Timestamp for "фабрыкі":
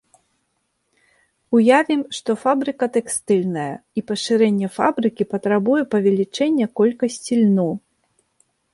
4.81-5.23